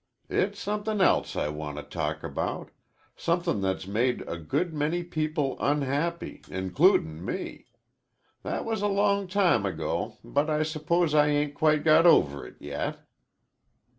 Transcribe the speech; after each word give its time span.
It's 0.31 0.59
somethin' 0.59 0.99
else 0.99 1.35
I 1.35 1.49
want 1.49 1.77
to 1.77 1.83
talk 1.83 2.23
about 2.23 2.71
somethin' 3.15 3.61
that's 3.61 3.85
made 3.85 4.23
a 4.27 4.35
good 4.39 4.73
many 4.73 5.03
people 5.03 5.55
unhappy, 5.59 6.41
includin' 6.49 7.23
me. 7.23 7.67
That 8.41 8.65
was 8.65 8.81
a 8.81 8.87
long 8.87 9.27
time 9.27 9.63
ago, 9.63 10.17
but 10.23 10.49
I 10.49 10.63
s'pose 10.63 11.13
I 11.13 11.27
ain't 11.27 11.53
quite 11.53 11.83
got 11.83 12.07
over 12.07 12.47
it 12.47 12.55
yet." 12.59 13.05